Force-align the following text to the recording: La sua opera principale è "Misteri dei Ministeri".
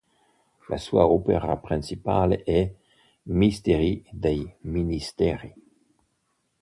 La 0.69 0.77
sua 0.77 1.05
opera 1.05 1.55
principale 1.57 2.41
è 2.41 2.67
"Misteri 3.25 4.03
dei 4.09 4.51
Ministeri". 4.61 5.53